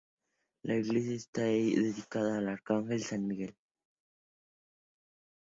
[0.63, 3.55] La iglesia está dedicada al Arcángel San Miguel.